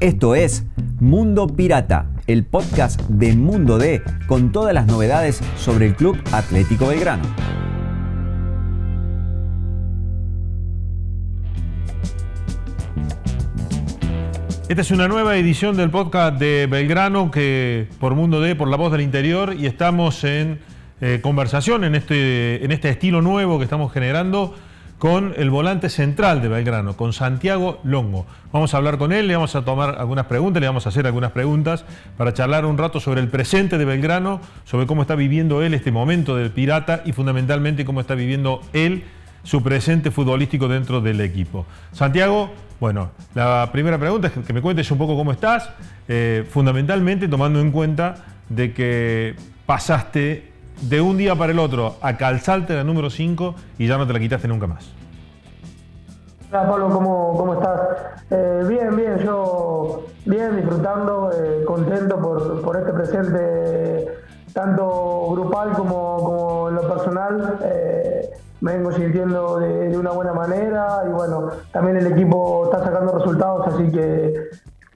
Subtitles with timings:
[0.00, 0.66] Esto es
[1.00, 6.88] Mundo Pirata, el podcast de Mundo D con todas las novedades sobre el Club Atlético
[6.88, 7.22] Belgrano.
[14.68, 18.76] Esta es una nueva edición del podcast de Belgrano que por Mundo D, por la
[18.76, 20.60] voz del interior, y estamos en
[21.00, 24.54] eh, conversación en este, en este estilo nuevo que estamos generando
[25.02, 28.24] con el volante central de Belgrano, con Santiago Longo.
[28.52, 31.08] Vamos a hablar con él, le vamos a tomar algunas preguntas, le vamos a hacer
[31.08, 31.84] algunas preguntas
[32.16, 35.90] para charlar un rato sobre el presente de Belgrano, sobre cómo está viviendo él este
[35.90, 39.02] momento del Pirata y fundamentalmente cómo está viviendo él
[39.42, 41.66] su presente futbolístico dentro del equipo.
[41.90, 45.68] Santiago, bueno, la primera pregunta es que me cuentes un poco cómo estás,
[46.06, 49.34] eh, fundamentalmente tomando en cuenta de que
[49.66, 50.51] pasaste
[50.82, 54.12] de un día para el otro a calzarte la número 5 y ya no te
[54.12, 54.92] la quitaste nunca más.
[56.50, 57.80] Hola Pablo, ¿cómo, cómo estás?
[58.30, 62.18] Eh, bien, bien, yo bien, disfrutando, eh, contento
[62.62, 64.06] por, este presente,
[64.52, 67.58] tanto grupal como, en lo personal.
[67.64, 73.18] Eh, me vengo sintiendo de, una buena manera y bueno, también el equipo está sacando
[73.18, 74.50] resultados, así que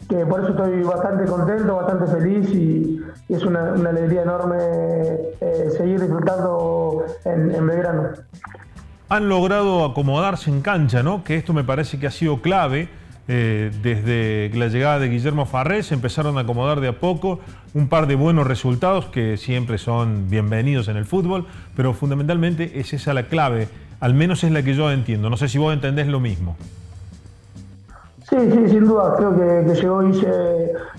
[0.08, 6.00] que por eso estoy bastante contento, bastante feliz y, es una, alegría enorme eh, seguir
[6.00, 8.10] disfrutando en, en, Belgrano.
[9.08, 11.24] Han logrado acomodarse en cancha, ¿no?
[11.24, 12.88] Que esto me parece que ha sido clave.
[13.28, 17.40] Eh, desde la llegada de Guillermo Farrés empezaron a acomodar de a poco
[17.74, 22.92] un par de buenos resultados que siempre son bienvenidos en el fútbol, pero fundamentalmente es
[22.92, 25.28] esa la clave, al menos es la que yo entiendo.
[25.28, 26.56] No sé si vos entendés lo mismo.
[28.36, 29.14] Sí, sí, sin duda.
[29.16, 30.12] Creo que, llegó y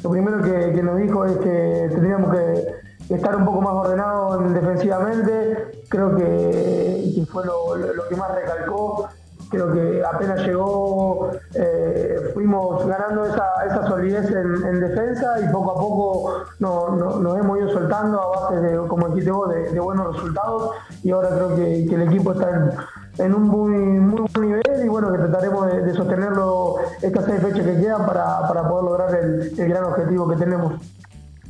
[0.04, 5.84] lo primero que, nos dijo es que teníamos que estar un poco más ordenados defensivamente.
[5.88, 9.10] Creo que, fue lo, que más recalcó.
[9.52, 16.34] Creo que apenas llegó, eh, fuimos ganando esa, solidez en, defensa y poco a poco
[16.60, 20.72] nos hemos ido soltando a base de, como dijiste vos, de, buenos resultados.
[21.04, 22.72] Y ahora creo que, el equipo está en
[23.20, 27.66] en un muy, muy buen nivel y bueno, que trataremos de, sostenerlo estas seis fechas
[27.66, 30.74] que quedan para, poder lograr el, gran objetivo que tenemos.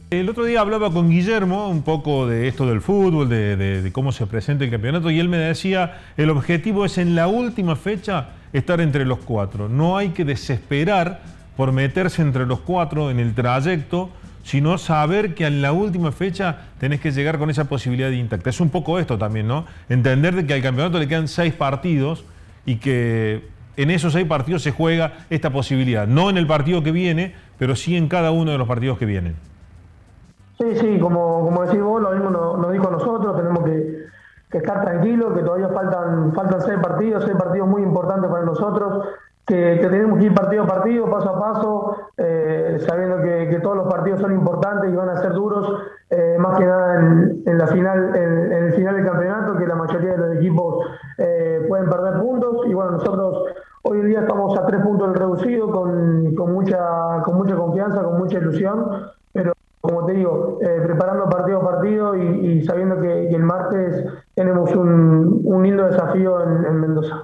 [0.09, 4.25] El otro día hablaba con Guillermo un poco de esto del fútbol, de, cómo se
[4.25, 8.79] presenta el campeonato, y él me decía, el objetivo es en la última fecha estar
[8.79, 9.67] entre los cuatro.
[9.67, 11.19] No hay que desesperar
[11.57, 14.09] por meterse entre los cuatro en el trayecto,
[14.47, 18.49] sino saber que en la última fecha tenés que llegar con esa posibilidad de intacta.
[18.49, 19.65] Es un poco esto también, ¿no?
[19.89, 22.23] Entender de que al campeonato le quedan seis partidos
[22.65, 26.07] y que en esos seis partidos se juega esta posibilidad.
[26.07, 29.05] No en el partido que viene, pero sí en cada uno de los partidos que
[29.05, 29.35] vienen.
[30.57, 34.81] Sí, sí, como, como decís vos, lo mismo nos, dijo a nosotros, tenemos que, estar
[34.81, 39.09] tranquilos, que todavía faltan, faltan seis partidos, seis partidos muy importantes para nosotros
[39.47, 43.87] que, tenemos que ir partido a partido, paso a paso, eh, sabiendo que, todos los
[43.87, 48.15] partidos son importantes y van a ser duros, eh, más que nada en, la final,
[48.15, 50.85] en, el final del campeonato, que la mayoría de los equipos
[51.17, 52.67] eh, pueden perder puntos.
[52.67, 53.45] Y bueno, nosotros
[53.83, 58.03] hoy en día estamos a tres puntos del reducido, con, con, mucha, con mucha confianza,
[58.03, 58.85] con mucha ilusión,
[59.31, 64.05] pero como te digo, preparando partido a partido y, sabiendo que, el martes
[64.35, 67.23] tenemos un, un lindo desafío en Mendoza.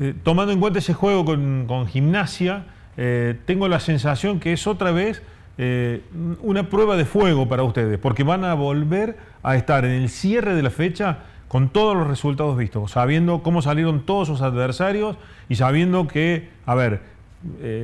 [0.00, 2.64] Eh, tomando en cuenta ese juego con, gimnasia,
[2.96, 5.22] eh, tengo la sensación que es otra vez
[5.58, 6.02] eh,
[6.40, 10.54] una prueba de fuego para ustedes, porque van a volver a estar en el cierre
[10.54, 11.18] de la fecha
[11.48, 15.16] con todos los resultados vistos, sabiendo cómo salieron todos sus adversarios
[15.50, 17.02] y sabiendo que, a ver,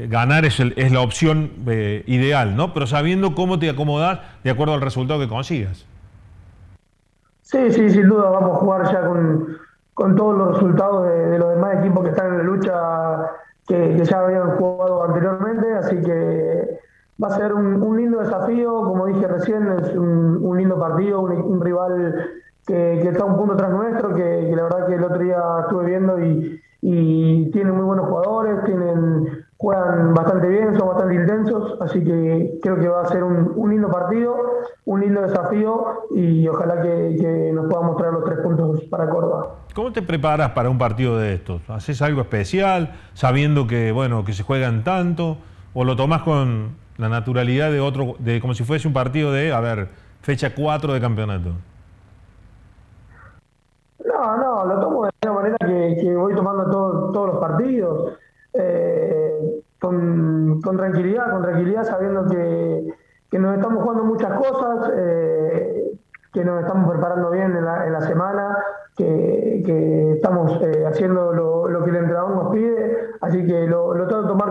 [0.09, 1.50] ganar es, la opción
[2.06, 2.72] ideal, ¿no?
[2.72, 5.84] Pero sabiendo cómo te acomodas de acuerdo al resultado que consigas.
[7.43, 9.66] Sí, sí, sin duda vamos a jugar ya con,
[9.97, 13.33] con todos los resultados de, los demás equipos que están en la lucha
[13.67, 16.79] que, ya habían jugado anteriormente, así que
[17.23, 22.29] va a ser un, lindo desafío, como dije recién, es un, lindo partido, un, rival
[22.67, 26.21] que, está un punto tras nuestro, que, la verdad que el otro día estuve viendo
[26.21, 32.59] y, y tiene muy buenos jugadores, tienen juegan bastante bien, son bastante intensos, así que
[32.63, 34.36] creo que va a ser un, lindo partido,
[34.84, 39.57] un lindo desafío y ojalá que, nos podamos traer los tres puntos para Córdoba.
[39.75, 41.63] ¿Cómo te preparas para un partido de estos?
[41.69, 45.39] ¿Haces algo especial sabiendo que bueno que se juegan tanto
[45.72, 49.53] o lo tomás con la naturalidad de otro de como si fuese un partido de,
[49.53, 49.89] a ver,
[50.21, 51.51] fecha 4 de campeonato?
[54.04, 58.13] No, no, lo tomo de la manera que, voy tomando todos los partidos.
[58.58, 65.92] Eh, con, tranquilidad, con tranquilidad, sabiendo que, nos estamos jugando muchas cosas, eh,
[66.32, 68.58] que nos estamos preparando bien en la, semana,
[68.97, 74.28] que, estamos eh, haciendo lo, que el entrenador nos pide, así que lo, lo trato
[74.28, 74.50] tomar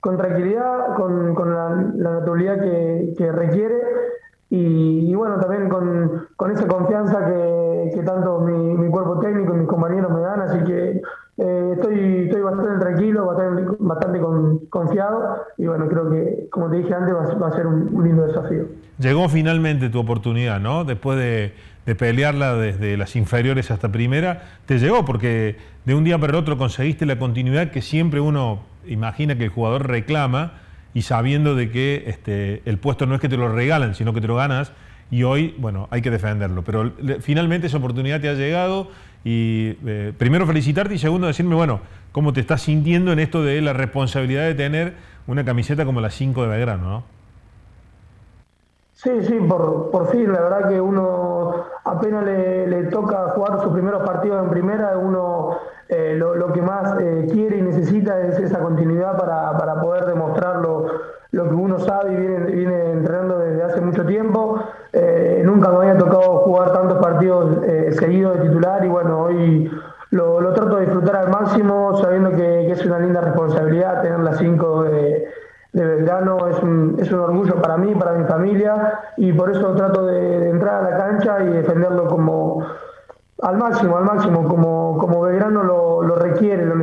[0.00, 1.70] con, tranquilidad, con, la,
[2.10, 3.80] naturalidad que, requiere.
[4.50, 7.69] Y, bueno, también con, esa confianza que,
[8.04, 11.02] tanto mi, cuerpo técnico y mis compañeros me dan, así que
[11.38, 14.20] eh, estoy, estoy bastante tranquilo, bastante, bastante
[14.68, 18.64] confiado y bueno, creo que, como te dije antes, va, a ser un lindo desafío.
[18.98, 20.84] Llegó finalmente tu oportunidad, ¿no?
[20.84, 21.54] Después de
[21.86, 26.36] de pelearla desde las inferiores hasta primera, te llegó porque de un día para el
[26.36, 30.52] otro conseguiste la continuidad que siempre uno imagina que el jugador reclama
[30.92, 34.20] y sabiendo de que este, el puesto no es que te lo regalan, sino que
[34.20, 34.72] te lo ganas
[35.10, 36.62] y hoy, bueno, hay que defenderlo.
[36.62, 38.88] Pero finalmente esa oportunidad te ha llegado
[39.24, 41.80] y eh, primero felicitarte y segundo decirme, bueno,
[42.12, 44.94] cómo te estás sintiendo en esto de la responsabilidad de tener
[45.26, 47.20] una camiseta como la 5 de Belgrano, ¿no?
[48.92, 51.54] Sí, sí, por, por fin, la verdad que uno
[51.84, 55.56] apenas le, toca jugar sus primeros partidos en primera, uno
[55.88, 60.60] eh, lo, que más eh, quiere y necesita es esa continuidad para, para poder demostrar
[61.32, 64.62] lo, que uno sabe y viene, entrenando desde hace mucho tiempo.
[64.92, 67.58] Eh, nunca me había tocado jugar tantos partidos
[67.92, 69.70] seguidos de titular y bueno, hoy
[70.10, 74.84] lo, trato de disfrutar al máximo sabiendo que, es una linda responsabilidad tener las cinco
[74.84, 75.28] de
[75.72, 79.74] de Belgrano es un, es un orgullo para mí, para mi familia, y por eso
[79.74, 82.64] trato de, entrar a la cancha y defenderlo como
[83.42, 85.79] al máximo, al máximo, como, como Belgrano lo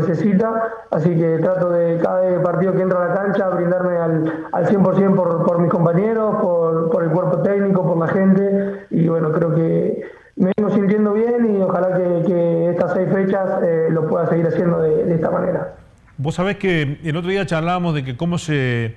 [0.08, 4.66] necesita, así que trato de cada partido que entra a la cancha brindarme al, al
[4.68, 9.32] 100% por, por mis compañeros, por, por el cuerpo técnico, por la gente, y bueno,
[9.32, 10.04] creo que
[10.38, 14.80] me vengo sintiendo bien y ojalá que, estas seis fechas eh, lo pueda seguir haciendo
[14.80, 15.76] de, esta manera.
[16.18, 18.96] Vos sabés que el otro día charlábamos de que cómo se,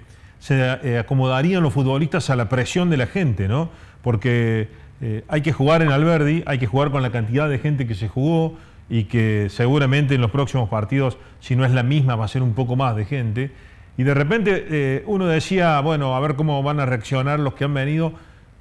[0.50, 3.70] eh, acomodarían los futbolistas a la presión de la gente, ¿no?
[4.02, 4.68] Porque
[5.00, 7.94] eh, hay que jugar en Alberdi, hay que jugar con la cantidad de gente que
[7.94, 8.56] se jugó
[8.90, 12.42] y que seguramente en los próximos partidos, si no es la misma, va a ser
[12.42, 13.52] un poco más de gente.
[13.96, 17.64] Y de repente eh, uno decía, bueno, a ver cómo van a reaccionar los que
[17.64, 18.12] han venido,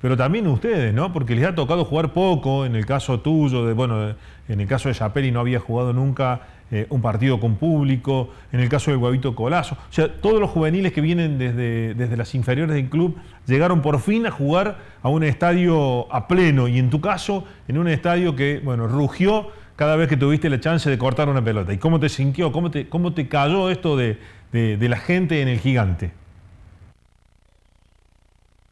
[0.01, 1.11] pero también ustedes, ¿no?
[1.11, 4.15] Porque les ha tocado jugar poco, en el caso tuyo, de, bueno,
[4.47, 6.41] en el caso de Zapelli no había jugado nunca
[6.71, 9.75] eh, un partido con público, en el caso del Guavito Colazo.
[9.75, 13.17] O sea, todos los juveniles que vienen desde, desde las inferiores del club
[13.47, 17.79] llegaron por fin a jugar a un estadio a pleno y en tu caso, en
[17.79, 19.47] un estadio que, bueno, rugió
[19.79, 21.71] cada vez que tuviste la chance de cortar una pelota.
[21.71, 22.51] ¿Y cómo te sintió?
[22.51, 24.17] ¿Cómo te, cómo te cayó esto de,
[24.51, 26.11] la gente en el gigante?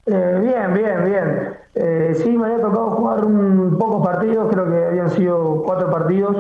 [0.06, 1.54] Eh, bien, bien, bien.
[1.76, 6.36] Eh, sí, me había tocado jugar un pocos partidos, creo que habían sido cuatro partidos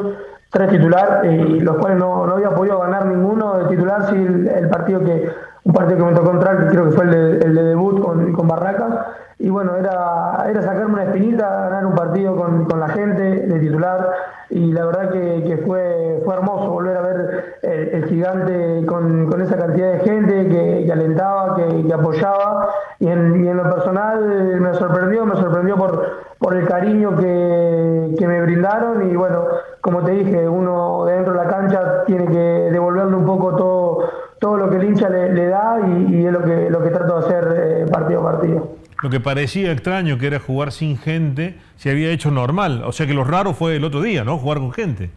[0.49, 4.69] tres titular, y los cuales no, no, había podido ganar ninguno de titular, sí el,
[4.69, 5.29] partido que,
[5.67, 8.31] un partido que me tocó entrar, creo que fue el de, el de debut con,
[8.31, 8.93] con Barracas,
[9.39, 13.59] y bueno, era, era sacarme una espinita, ganar un partido con, con la gente de
[13.59, 14.11] titular.
[14.49, 19.57] Y la verdad que, fue, fue hermoso volver a ver el, gigante con, con, esa
[19.57, 22.69] cantidad de gente que, que alentaba, que, que, apoyaba.
[22.99, 26.03] Y en, y en, lo personal me sorprendió, me sorprendió por,
[26.39, 29.11] por el cariño que, que me brindaron.
[29.11, 29.43] Y bueno,
[29.81, 33.99] como te dije, uno dentro de la cancha tiene que devolverle un poco todo,
[34.39, 36.89] todo lo que el hincha le, le da y, y, es lo que, lo que
[36.89, 38.77] trato de hacer eh, partido a partido.
[39.01, 42.83] Lo que parecía extraño, que era jugar sin gente, se había hecho normal.
[42.85, 44.37] O sea que lo raro fue el otro día, ¿no?
[44.37, 45.11] Jugar con gente.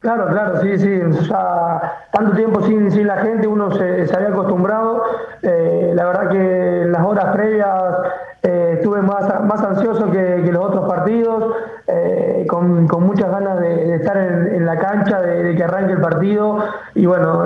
[0.00, 1.00] Claro, claro, sí, sí.
[1.28, 5.04] Ya tanto tiempo sin, sin la gente, uno se, se había acostumbrado.
[5.42, 7.94] Eh, la verdad que en las horas previas
[8.42, 8.51] eh,
[8.92, 11.54] estuve más, más ansioso que, los otros partidos,
[11.86, 16.00] eh, con, con, muchas ganas de, estar en, la cancha, de, de, que arranque el
[16.00, 16.58] partido.
[16.94, 17.44] Y bueno,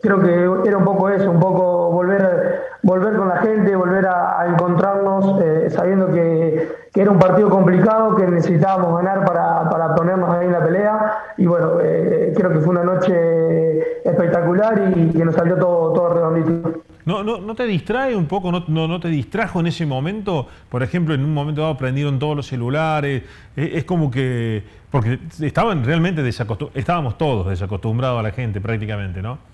[0.00, 4.46] creo que era un poco eso, un poco volver volver con la gente, volver a,
[4.48, 10.52] encontrarnos, eh, sabiendo que, era un partido complicado, que necesitábamos ganar para, ponernos ahí en
[10.52, 11.12] la pelea.
[11.38, 16.14] Y bueno, eh, creo que fue una noche espectacular y que nos salió todo, todo
[16.14, 16.82] redondito.
[17.04, 20.46] ¿No, no, ¿No te distrae un poco, no, no, te distrajo en ese momento?
[20.68, 23.22] Por ejemplo, en un momento dado prendieron todos los celulares,
[23.56, 29.49] es, como que, porque estaban realmente desacostumbrados, estábamos todos desacostumbrados a la gente prácticamente, ¿no?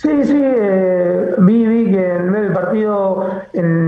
[0.00, 3.30] Sí, sí, eh, vi, vi, que en el medio del partido,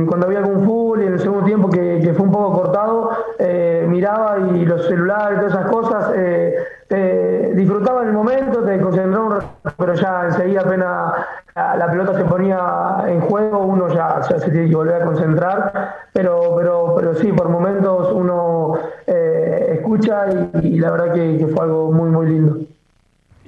[0.09, 3.87] cuando había algún fútbol y en el segundo tiempo que, fue un poco cortado, eh,
[3.89, 9.33] miraba y los celulares, todas esas cosas, eh, disfrutaba en el momento, te concentraba un
[9.35, 9.47] rato,
[9.79, 11.13] pero ya enseguida apenas
[11.55, 16.57] la, pelota se ponía en juego, uno ya, se tiene que volver a concentrar, pero,
[16.57, 18.75] pero, pero sí, por momentos uno
[19.07, 20.25] escucha
[20.61, 22.70] y, la verdad que fue algo muy, muy lindo.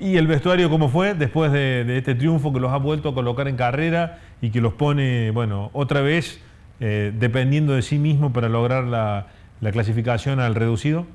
[0.02, 3.46] ¿Y el vestuario cómo fue después de, este triunfo que los ha vuelto a colocar
[3.46, 6.40] en carrera y que los pone, bueno, otra vez
[6.80, 9.28] eh, dependiendo de sí mismo para lograr la,
[9.60, 11.06] la clasificación al reducido?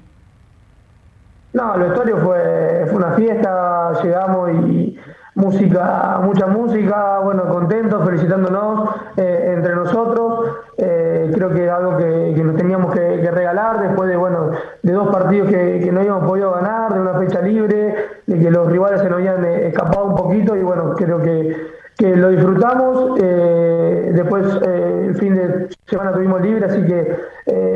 [1.52, 4.98] No, el vestuario fue, fue una fiesta, llegamos y
[5.36, 10.50] música, mucha música, bueno, contentos, felicitándonos eh, entre nosotros.
[10.80, 14.52] Eh, creo que algo que, nos teníamos que, regalar después de, bueno,
[14.84, 17.96] de dos partidos que, no habíamos podido ganar, de una fecha libre,
[18.28, 21.78] de que los rivales se nos habían eh, escapado un poquito y bueno, creo que,
[22.00, 23.16] lo disfrutamos.
[23.16, 27.18] después el fin de semana tuvimos libre, así que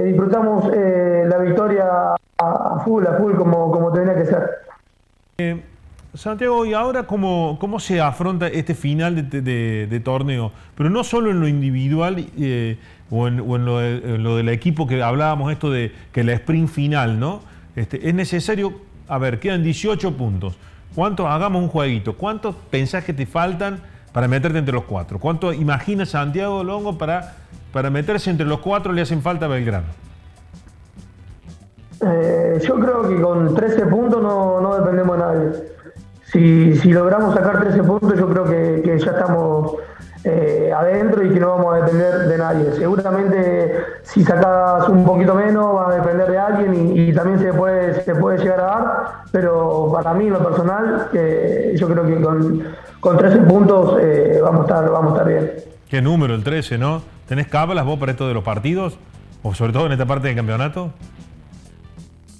[0.03, 5.71] disfrutamos la victoria a, full, a full como, como tenía que ser.
[6.13, 10.51] Santiago, ¿y ahora cómo, cómo se afronta este final de, torneo?
[10.75, 12.77] Pero no solo en lo individual eh,
[13.10, 17.39] o, en, lo, del equipo que hablábamos, esto de que la sprint final, ¿no?
[17.77, 18.74] Este, es necesario,
[19.08, 20.58] a ver, quedan 18 puntos.
[20.96, 23.80] ¿Cuántos, hagamos un jueguito, cuántos pensás que te faltan
[24.12, 25.18] para meterte entre los cuatro?
[25.18, 27.36] ¿Cuánto imagina Santiago Longo para,
[27.72, 29.88] para meterse entre los cuatro le hacen falta a Belgrano?
[32.01, 35.71] Eh, yo creo que con 13 puntos no, no dependemos de nadie
[36.31, 39.75] si, si logramos sacar 13 puntos, yo creo que, ya estamos
[40.23, 42.71] eh, adentro y que no vamos a depender de nadie.
[42.73, 48.01] Seguramente si sacas un poquito menos, va a depender de alguien y, también se puede,
[48.03, 52.63] se puede llegar a dar, pero para mí, lo personal, yo creo que con,
[53.01, 55.51] con 13 puntos eh, vamos, a estar, vamos a estar bien.
[55.89, 57.01] Qué número el 13, ¿no?
[57.27, 58.97] ¿Tenés cábalas vos para esto de los partidos?
[59.43, 60.91] ¿O sobre todo en esta parte del campeonato?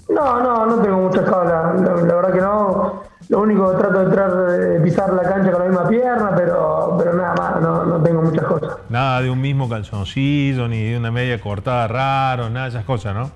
[0.08, 1.82] No, no, no tengo muchas cábalas.
[1.82, 3.11] la verdad que no.
[3.32, 7.14] Lo único trato de entrar, de pisar la cancha con la misma pierna, pero, pero
[7.14, 8.78] nada más, no, tengo muchas cosas.
[8.90, 13.16] Nada de un mismo calzoncillo, ni de una media cortada raro, nada de esas cosas,
[13.16, 13.32] ¿no?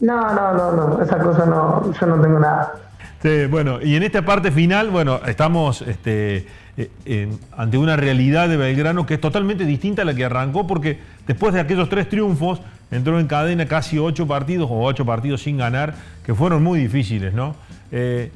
[0.00, 2.74] No, no, no, no, esas cosas no, yo no tengo nada.
[3.22, 8.56] Sí, bueno, y en esta parte final, bueno, estamos este, eh, ante una realidad de
[8.56, 12.60] Belgrano que es totalmente distinta a la que arrancó, porque después de aquellos tres triunfos,
[12.90, 15.94] entró en cadena casi ocho partidos o ocho partidos sin ganar,
[16.26, 17.54] que fueron muy difíciles, ¿no?
[17.92, 18.32] Eh,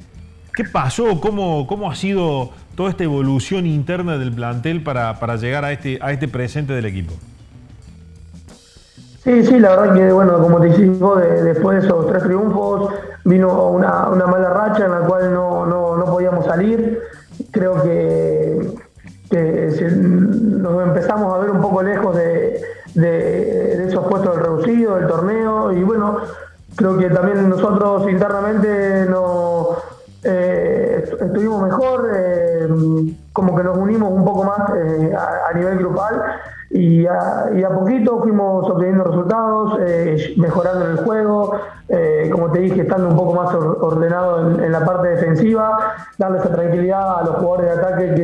[0.53, 1.19] ¿Qué pasó?
[1.19, 6.11] ¿Cómo, ¿Cómo ha sido toda esta evolución interna del plantel para, llegar a este, a
[6.11, 7.13] este presente del equipo?
[9.23, 10.81] Sí, sí, la verdad que, bueno, como te dije,
[11.43, 12.93] después de esos tres triunfos,
[13.23, 17.01] vino una, mala racha en la cual no, podíamos salir.
[17.49, 18.73] Creo que,
[19.31, 22.61] nos empezamos a ver un poco lejos de,
[22.93, 26.19] de, esos puestos del reducido, del torneo, y bueno,
[26.75, 29.92] creo que también nosotros internamente no
[30.23, 32.67] eh, estuvimos mejor, eh,
[33.31, 36.23] como que nos unimos un poco más eh, a, nivel grupal
[36.73, 39.77] y a, poquito fuimos obteniendo resultados,
[40.37, 41.53] mejorando en el juego,
[42.31, 47.19] como te dije, estando un poco más ordenado en, la parte defensiva, darle esa tranquilidad
[47.19, 48.15] a los jugadores de ataque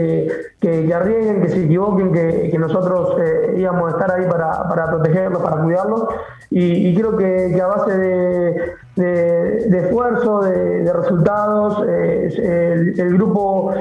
[0.60, 3.18] que, que, arriesguen, que se equivoquen, que, nosotros
[3.56, 6.08] íbamos a estar ahí para, para protegerlos, para cuidarlos.
[6.52, 13.74] Y, creo que, a base de, de, esfuerzo, de, resultados, eh, el, grupo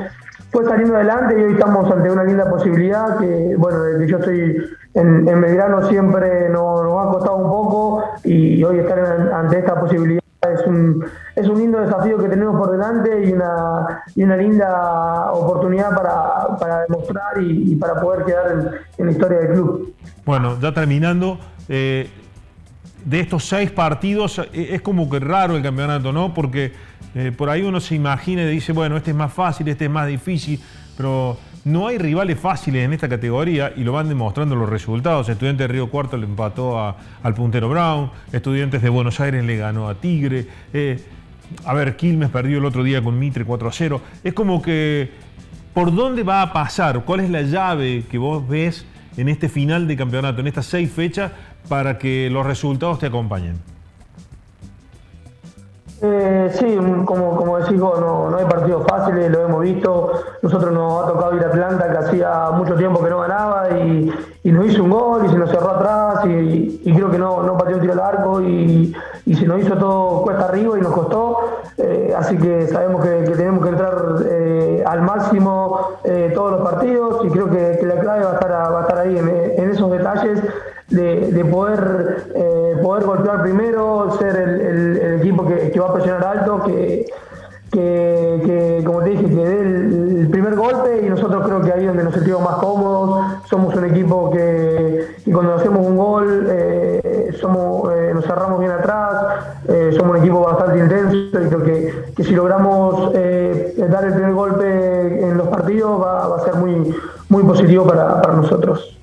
[0.58, 4.18] fue saliendo adelante y hoy estamos ante una linda posibilidad que, bueno, desde que yo
[4.18, 4.56] estoy
[4.94, 8.98] en, Belgrano siempre nos, ha costado un poco y hoy estar
[9.32, 11.04] ante esta posibilidad es un,
[11.36, 16.56] es un lindo desafío que tenemos por delante y una, y una linda oportunidad para,
[16.58, 19.94] para demostrar y, para poder quedar en, la historia del club.
[20.24, 21.38] Bueno, ya terminando,
[21.68, 22.10] eh,
[23.04, 26.34] de estos seis partidos eh, es como que raro el campeonato, ¿no?
[26.34, 26.72] Porque
[27.14, 29.90] eh, por ahí uno se imagina y dice, bueno, este es más fácil, este es
[29.90, 30.60] más difícil,
[30.96, 35.28] pero no hay rivales fáciles en esta categoría y lo van demostrando los resultados.
[35.28, 39.88] Estudiantes de Río Cuarto le empató al puntero Brown, Estudiantes de Buenos Aires le ganó
[39.88, 40.46] a Tigre.
[40.72, 40.98] Eh,
[41.64, 44.00] a ver, Quilmes perdió el otro día con Mitre 4 a 0.
[44.22, 45.10] Es como que,
[45.74, 47.04] ¿por dónde va a pasar?
[47.04, 48.84] ¿Cuál es la llave que vos ves
[49.16, 51.32] en este final de campeonato, en estas seis fechas,
[51.68, 53.58] para que los resultados te acompañen?
[56.00, 60.12] Eh, sí, como, como decís vos, no, hay partidos fáciles, lo hemos visto.
[60.42, 64.12] Nosotros nos ha tocado ir a Atlanta, que hacía mucho tiempo que no ganaba, y,
[64.44, 67.76] nos hizo un gol y se nos cerró atrás, y, creo que no, no pateó
[67.76, 68.94] un tiro al arco, y,
[69.26, 71.38] se nos hizo todo cuesta arriba y nos costó.
[71.76, 75.98] Eh, así que sabemos que, tenemos que entrar eh, al máximo
[76.34, 79.18] todos los partidos, y creo que, la clave va a estar, va a estar ahí
[79.18, 80.42] en esos detalles
[80.90, 87.06] de, poder, eh, poder golpear primero, ser el, equipo que, va a presionar alto, que,
[87.70, 92.04] que, como te dije, que dé el, primer golpe y nosotros creo que ahí donde
[92.04, 93.42] nos sentimos más cómodos.
[93.48, 99.56] Somos un equipo que, cuando hacemos un gol eh, somos, eh, nos cerramos bien atrás,
[99.96, 105.36] somos un equipo bastante intenso y creo que, si logramos dar el primer golpe en
[105.36, 106.94] los partidos va, a ser muy,
[107.28, 108.96] muy positivo para, para nosotros.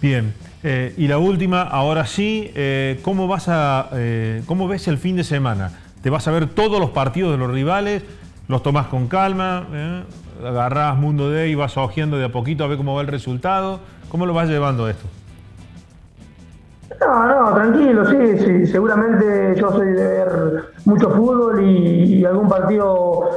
[0.00, 0.32] Bien.
[0.62, 5.16] Eh, y la última, ahora sí, eh, ¿cómo, vas a, eh, ¿cómo ves el fin
[5.16, 5.70] de semana?
[6.02, 8.02] ¿Te vas a ver todos los partidos de los rivales?
[8.46, 9.66] ¿Los tomás con calma?
[10.44, 13.80] ¿Agarrás Mundo D y vas ojeando de a poquito a ver cómo va el resultado?
[14.10, 15.06] ¿Cómo lo vas llevando esto?
[17.00, 18.66] No, no, tranquilo, sí, sí.
[18.66, 23.30] Seguramente yo soy de ver mucho fútbol y, algún partido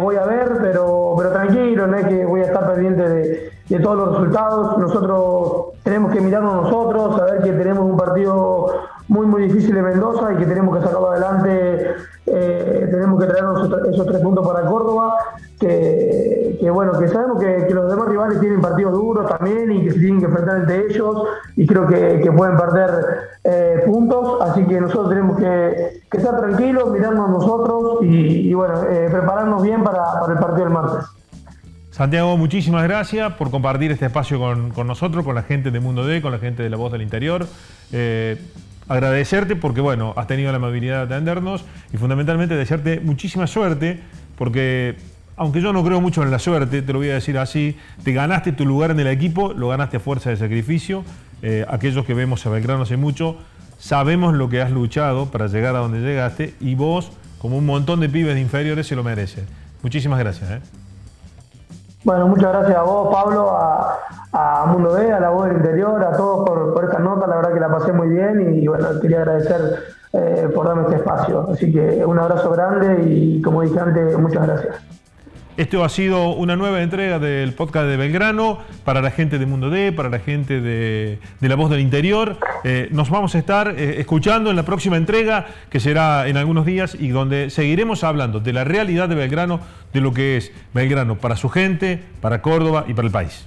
[0.00, 3.80] voy a ver, pero, pero tranquilo, no es que voy a estar pendiente de, de
[3.80, 4.78] todos los resultados.
[4.78, 8.66] Nosotros tenemos que mirarnos nosotros, saber que tenemos un partido
[9.08, 11.94] muy, muy difícil en Mendoza y que tenemos que sacarlo adelante.
[12.26, 15.16] Eh, tenemos que traernos esos tres puntos para Córdoba.
[15.58, 19.98] Que, bueno, que sabemos que, los demás rivales tienen partidos duros también y que se
[19.98, 21.22] tienen que enfrentar entre ellos
[21.56, 22.90] y creo que, pueden perder
[23.44, 24.40] eh, puntos.
[24.42, 30.02] Así que nosotros tenemos que, estar tranquilos, mirarnos nosotros y, bueno, eh, prepararnos bien para
[30.28, 31.06] el partido del martes.
[31.96, 36.20] Santiago, muchísimas gracias por compartir este espacio con, nosotros, con la gente de Mundo D,
[36.20, 37.48] con la gente de La Voz del Interior.
[37.90, 38.36] Eh,
[38.86, 43.98] agradecerte porque, bueno, has tenido la amabilidad de atendernos y fundamentalmente desearte muchísima suerte
[44.36, 44.96] porque,
[45.38, 48.12] aunque yo no creo mucho en la suerte, te lo voy a decir así, te
[48.12, 51.02] ganaste tu lugar en el equipo, lo ganaste a fuerza de sacrificio.
[51.40, 53.38] Eh, aquellos que vemos a Belgrano hace mucho,
[53.78, 58.00] sabemos lo que has luchado para llegar a donde llegaste y vos, como un montón
[58.00, 59.44] de pibes de inferiores, se lo mereces.
[59.82, 60.50] Muchísimas gracias.
[60.50, 60.60] ¿eh?
[62.06, 66.16] Bueno, muchas gracias a vos, Pablo, a, Mundo D, a la voz del interior, a
[66.16, 67.26] todos por, esta nota.
[67.26, 69.82] La verdad que la pasé muy bien y bueno, quería agradecer
[70.12, 71.48] eh, por darme este espacio.
[71.50, 74.76] Así que un abrazo grande y como dije antes, muchas gracias.
[75.56, 79.70] Esto ha sido una nueva entrega del podcast de Belgrano para la gente de Mundo
[79.70, 82.36] D, para la gente de, La Voz del Interior.
[82.62, 86.66] Eh, nos vamos a estar eh, escuchando en la próxima entrega, que será en algunos
[86.66, 89.60] días, y donde seguiremos hablando de la realidad de Belgrano,
[89.94, 93.46] de lo que es Belgrano para su gente, para Córdoba y para el país.